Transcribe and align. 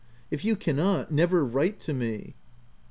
If 0.31 0.43
you 0.43 0.55
cannot, 0.55 1.11
never 1.11 1.45
write 1.45 1.79
to 1.81 1.93
me 1.93 2.33